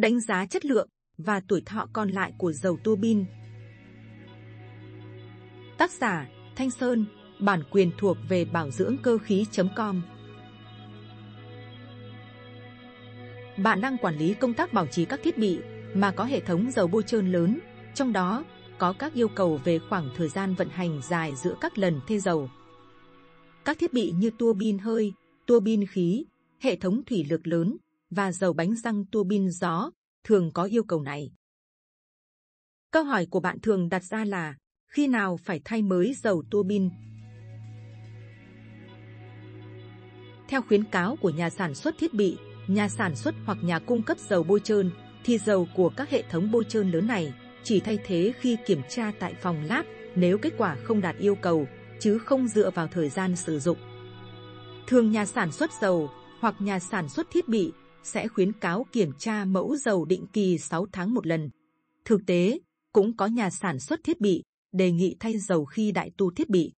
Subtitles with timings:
[0.00, 3.24] Đánh giá chất lượng và tuổi thọ còn lại của dầu tua bin.
[5.78, 7.06] Tác giả Thanh Sơn,
[7.40, 10.02] bản quyền thuộc về bảo dưỡng cơ khí.com.
[13.56, 15.58] Bạn đang quản lý công tác bảo trì các thiết bị
[15.94, 17.58] mà có hệ thống dầu bôi trơn lớn,
[17.94, 18.44] trong đó
[18.78, 22.18] có các yêu cầu về khoảng thời gian vận hành dài giữa các lần thay
[22.18, 22.50] dầu.
[23.64, 25.12] Các thiết bị như tua bin hơi,
[25.46, 26.24] tua bin khí,
[26.60, 27.76] hệ thống thủy lực lớn
[28.10, 29.90] và dầu bánh răng tua bin gió
[30.24, 31.32] thường có yêu cầu này.
[32.90, 34.54] Câu hỏi của bạn thường đặt ra là
[34.86, 36.88] khi nào phải thay mới dầu tua bin?
[40.48, 42.36] Theo khuyến cáo của nhà sản xuất thiết bị,
[42.66, 44.90] nhà sản xuất hoặc nhà cung cấp dầu bôi trơn,
[45.24, 48.82] thì dầu của các hệ thống bôi trơn lớn này chỉ thay thế khi kiểm
[48.88, 51.66] tra tại phòng lab nếu kết quả không đạt yêu cầu,
[52.00, 53.78] chứ không dựa vào thời gian sử dụng.
[54.86, 57.72] Thường nhà sản xuất dầu hoặc nhà sản xuất thiết bị
[58.02, 61.50] sẽ khuyến cáo kiểm tra mẫu dầu định kỳ 6 tháng một lần.
[62.04, 62.58] Thực tế,
[62.92, 66.50] cũng có nhà sản xuất thiết bị đề nghị thay dầu khi đại tu thiết
[66.50, 66.72] bị.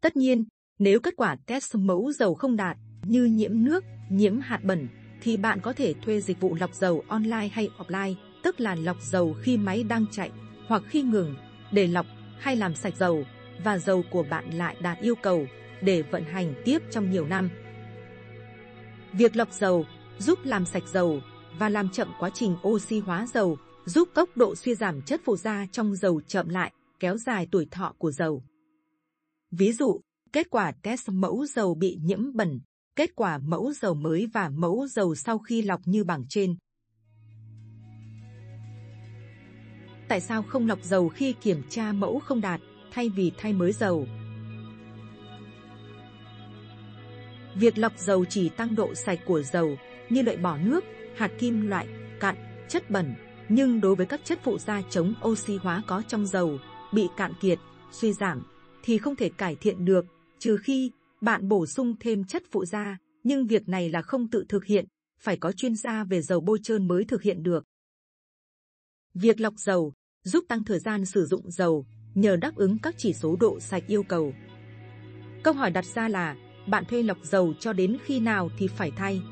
[0.00, 0.44] Tất nhiên,
[0.78, 4.88] nếu kết quả test mẫu dầu không đạt như nhiễm nước, nhiễm hạt bẩn,
[5.22, 8.96] thì bạn có thể thuê dịch vụ lọc dầu online hay offline, tức là lọc
[9.02, 10.30] dầu khi máy đang chạy
[10.66, 11.34] hoặc khi ngừng
[11.72, 12.06] để lọc
[12.38, 13.24] hay làm sạch dầu
[13.64, 15.46] và dầu của bạn lại đạt yêu cầu
[15.80, 17.50] để vận hành tiếp trong nhiều năm.
[19.18, 19.84] Việc lọc dầu
[20.18, 21.20] giúp làm sạch dầu
[21.58, 25.36] và làm chậm quá trình oxy hóa dầu, giúp tốc độ suy giảm chất phụ
[25.36, 28.42] gia trong dầu chậm lại, kéo dài tuổi thọ của dầu.
[29.50, 30.00] Ví dụ,
[30.32, 32.60] kết quả test mẫu dầu bị nhiễm bẩn,
[32.96, 36.56] kết quả mẫu dầu mới và mẫu dầu sau khi lọc như bảng trên.
[40.08, 43.72] Tại sao không lọc dầu khi kiểm tra mẫu không đạt, thay vì thay mới
[43.72, 44.06] dầu?
[47.60, 49.76] Việc lọc dầu chỉ tăng độ sạch của dầu,
[50.10, 50.84] như loại bỏ nước,
[51.16, 51.86] hạt kim loại,
[52.20, 52.36] cặn,
[52.68, 53.14] chất bẩn.
[53.48, 56.58] Nhưng đối với các chất phụ gia chống oxy hóa có trong dầu,
[56.92, 57.58] bị cạn kiệt,
[57.92, 58.42] suy giảm,
[58.82, 60.04] thì không thể cải thiện được,
[60.38, 60.90] trừ khi
[61.20, 62.98] bạn bổ sung thêm chất phụ gia.
[63.24, 64.86] Nhưng việc này là không tự thực hiện,
[65.20, 67.64] phải có chuyên gia về dầu bôi trơn mới thực hiện được.
[69.14, 73.12] Việc lọc dầu giúp tăng thời gian sử dụng dầu nhờ đáp ứng các chỉ
[73.12, 74.32] số độ sạch yêu cầu.
[75.42, 78.90] Câu hỏi đặt ra là bạn thuê lọc dầu cho đến khi nào thì phải
[78.90, 79.22] thay?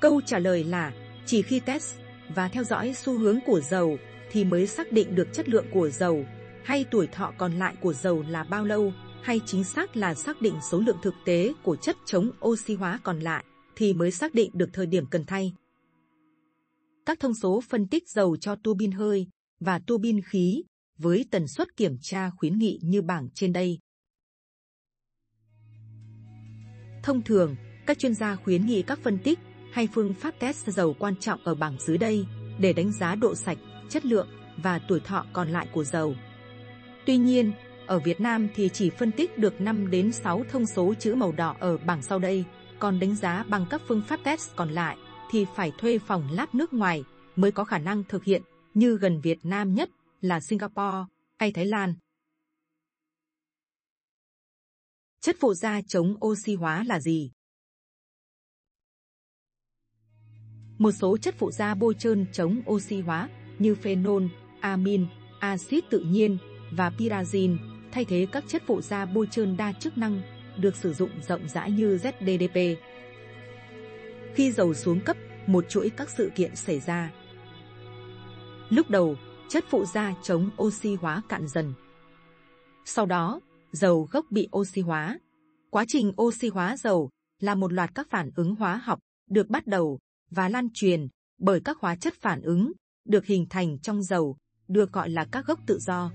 [0.00, 0.92] Câu trả lời là,
[1.26, 1.96] chỉ khi test
[2.34, 3.98] và theo dõi xu hướng của dầu
[4.30, 6.24] thì mới xác định được chất lượng của dầu,
[6.64, 10.42] hay tuổi thọ còn lại của dầu là bao lâu, hay chính xác là xác
[10.42, 13.44] định số lượng thực tế của chất chống oxy hóa còn lại
[13.76, 15.52] thì mới xác định được thời điểm cần thay.
[17.06, 19.26] Các thông số phân tích dầu cho tua bin hơi
[19.60, 20.62] và tua bin khí
[20.98, 23.78] với tần suất kiểm tra khuyến nghị như bảng trên đây.
[27.08, 29.38] Thông thường, các chuyên gia khuyến nghị các phân tích
[29.72, 32.26] hay phương pháp test dầu quan trọng ở bảng dưới đây
[32.58, 33.58] để đánh giá độ sạch,
[33.88, 36.14] chất lượng và tuổi thọ còn lại của dầu.
[37.06, 37.52] Tuy nhiên,
[37.86, 41.32] ở Việt Nam thì chỉ phân tích được 5 đến 6 thông số chữ màu
[41.32, 42.44] đỏ ở bảng sau đây,
[42.78, 44.96] còn đánh giá bằng các phương pháp test còn lại
[45.30, 47.04] thì phải thuê phòng lab nước ngoài
[47.36, 48.42] mới có khả năng thực hiện
[48.74, 49.90] như gần Việt Nam nhất
[50.20, 51.04] là Singapore
[51.38, 51.94] hay Thái Lan.
[55.28, 57.30] Chất phụ gia chống oxy hóa là gì?
[60.78, 63.28] Một số chất phụ gia bôi trơn chống oxy hóa
[63.58, 64.24] như phenol,
[64.60, 65.06] amin,
[65.40, 66.38] axit tự nhiên
[66.72, 67.56] và pyrazine
[67.92, 70.22] thay thế các chất phụ gia bôi trơn đa chức năng
[70.56, 72.76] được sử dụng rộng rãi như ZDDP.
[74.34, 77.12] Khi dầu xuống cấp, một chuỗi các sự kiện xảy ra.
[78.68, 79.16] Lúc đầu,
[79.48, 81.74] chất phụ gia chống oxy hóa cạn dần.
[82.84, 83.40] Sau đó,
[83.72, 85.18] dầu gốc bị oxy hóa.
[85.70, 88.98] Quá trình oxy hóa dầu là một loạt các phản ứng hóa học
[89.30, 89.98] được bắt đầu
[90.30, 91.08] và lan truyền
[91.38, 92.72] bởi các hóa chất phản ứng
[93.04, 94.36] được hình thành trong dầu,
[94.68, 96.10] được gọi là các gốc tự do.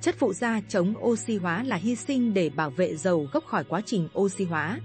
[0.00, 3.64] Chất phụ gia chống oxy hóa là hy sinh để bảo vệ dầu gốc khỏi
[3.64, 4.80] quá trình oxy hóa.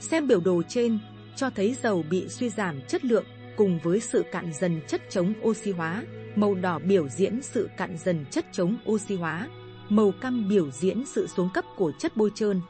[0.00, 0.98] Xem biểu đồ trên
[1.36, 3.24] cho thấy dầu bị suy giảm chất lượng
[3.56, 6.04] cùng với sự cạn dần chất chống oxy hóa.
[6.36, 9.48] Màu đỏ biểu diễn sự cạn dần chất chống oxy hóa,
[9.88, 12.60] màu cam biểu diễn sự xuống cấp của chất bôi trơn.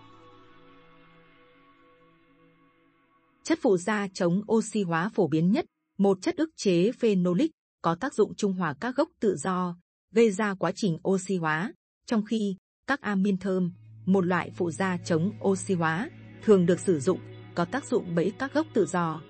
[3.42, 5.64] Chất phụ gia chống oxy hóa phổ biến nhất,
[5.98, 7.50] một chất ức chế phenolic
[7.82, 9.76] có tác dụng trung hòa các gốc tự do,
[10.14, 11.72] gây ra quá trình oxy hóa,
[12.06, 13.72] trong khi các amin thơm,
[14.06, 16.10] một loại phụ gia chống oxy hóa,
[16.42, 17.18] thường được sử dụng
[17.54, 19.20] có tác dụng bẫy các gốc tự do.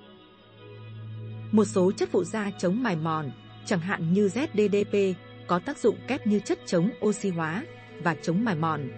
[1.53, 3.31] Một số chất phụ gia chống mài mòn,
[3.67, 5.15] chẳng hạn như ZDDP,
[5.47, 7.65] có tác dụng kép như chất chống oxy hóa
[8.03, 8.89] và chống mài mòn.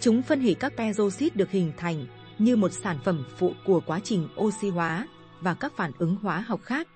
[0.00, 2.06] Chúng phân hủy các peroxit được hình thành
[2.38, 5.08] như một sản phẩm phụ của quá trình oxy hóa
[5.40, 6.88] và các phản ứng hóa học khác.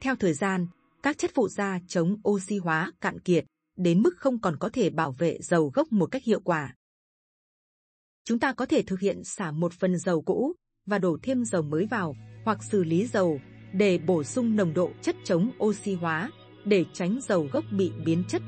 [0.00, 0.66] Theo thời gian,
[1.02, 3.44] các chất phụ gia chống oxy hóa cạn kiệt,
[3.76, 6.74] đến mức không còn có thể bảo vệ dầu gốc một cách hiệu quả.
[8.24, 10.54] Chúng ta có thể thực hiện xả một phần dầu cũ
[10.86, 13.40] và đổ thêm dầu mới vào, hoặc xử lý dầu
[13.72, 16.30] để bổ sung nồng độ chất chống oxy hóa,
[16.64, 18.42] để tránh dầu gốc bị biến chất.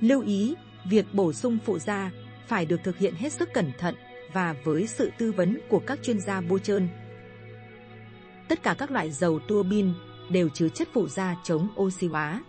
[0.00, 0.54] Lưu ý,
[0.90, 2.10] việc bổ sung phụ gia
[2.46, 3.94] phải được thực hiện hết sức cẩn thận
[4.32, 6.88] và với sự tư vấn của các chuyên gia bôi trơn.
[8.48, 9.92] Tất cả các loại dầu tua bin
[10.30, 12.44] đều chứa chất phụ gia chống oxy hóa.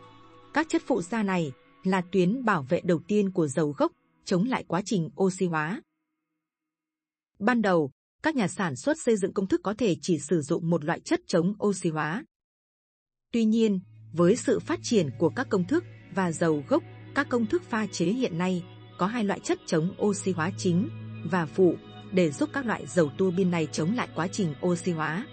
[0.54, 1.52] Các chất phụ gia này
[1.84, 3.92] là tuyến bảo vệ đầu tiên của dầu gốc
[4.26, 5.82] chống lại quá trình oxy hóa.
[7.40, 7.92] Ban đầu,
[8.24, 11.00] các nhà sản xuất xây dựng công thức có thể chỉ sử dụng một loại
[11.00, 12.24] chất chống oxy hóa.
[13.32, 13.80] Tuy nhiên,
[14.14, 15.84] với sự phát triển của các công thức
[16.16, 16.84] và dầu gốc,
[17.16, 18.64] các công thức pha chế hiện nay
[18.98, 20.90] có hai loại chất chống oxy hóa chính
[21.32, 21.76] và phụ
[22.12, 25.26] để giúp các loại dầu tua bin này chống lại quá trình oxy hóa.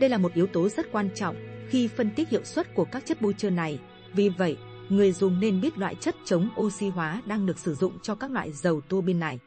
[0.00, 1.36] Đây là một yếu tố rất quan trọng
[1.68, 3.80] khi phân tích hiệu suất của các chất bôi trơn này.
[4.12, 4.56] Vì vậy,
[4.88, 8.30] người dùng nên biết loại chất chống oxy hóa đang được sử dụng cho các
[8.30, 9.38] loại dầu tua bin này.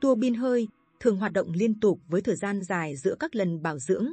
[0.00, 0.68] Tua bin hơi
[1.00, 4.12] thường hoạt động liên tục với thời gian dài giữa các lần bảo dưỡng.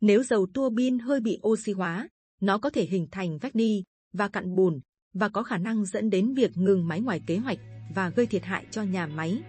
[0.00, 2.08] Nếu dầu tua bin hơi bị oxy hóa,
[2.40, 3.82] nó có thể hình thành vách ni
[4.12, 4.80] và cặn bùn
[5.14, 7.58] và có khả năng dẫn đến việc ngừng máy ngoài kế hoạch
[7.94, 9.42] và gây thiệt hại cho nhà máy.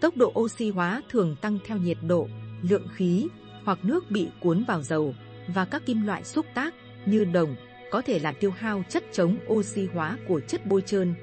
[0.00, 2.28] Tốc độ oxy hóa thường tăng theo nhiệt độ,
[2.62, 3.28] lượng khí
[3.64, 5.14] hoặc nước bị cuốn vào dầu
[5.54, 6.74] và các kim loại xúc tác
[7.06, 7.56] như đồng
[7.90, 11.14] có thể làm tiêu hao chất chống oxy hóa của chất bôi trơn.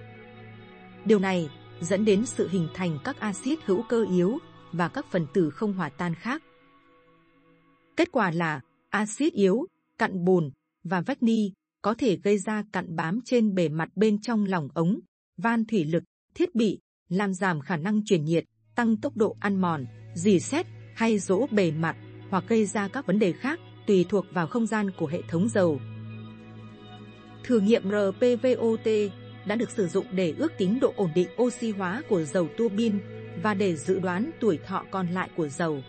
[1.05, 1.49] Điều này
[1.81, 4.37] dẫn đến sự hình thành các axit hữu cơ yếu
[4.71, 6.43] và các phần tử không hòa tan khác.
[7.95, 9.65] Kết quả là axit yếu,
[9.97, 10.51] cặn bùn
[10.83, 14.67] và vách ni có thể gây ra cặn bám trên bề mặt bên trong lòng
[14.73, 14.99] ống,
[15.37, 16.03] van thủy lực,
[16.35, 16.79] thiết bị,
[17.09, 18.45] làm giảm khả năng truyền nhiệt,
[18.75, 19.85] tăng tốc độ ăn mòn,
[20.15, 20.65] dì xét
[20.95, 21.95] hay rỗ bề mặt
[22.29, 25.49] hoặc gây ra các vấn đề khác tùy thuộc vào không gian của hệ thống
[25.49, 25.79] dầu.
[27.43, 28.87] Thử nghiệm RPVOT
[29.45, 32.69] đã được sử dụng để ước tính độ ổn định oxy hóa của dầu tua
[32.69, 32.99] bin
[33.43, 35.81] và để dự đoán tuổi thọ còn lại của dầu.